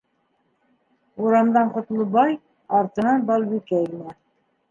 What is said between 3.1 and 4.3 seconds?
Балбикә инә.